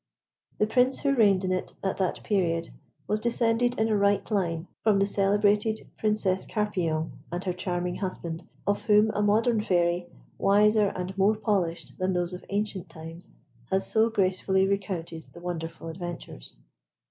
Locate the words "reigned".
1.13-1.43